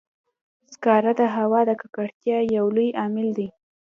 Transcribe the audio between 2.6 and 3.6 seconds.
لوی عامل دی.